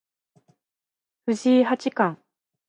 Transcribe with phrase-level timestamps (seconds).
[1.27, 2.17] 藤井八冠